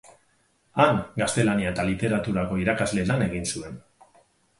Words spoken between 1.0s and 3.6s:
Gaztelania eta Literaturako irakasle lan egin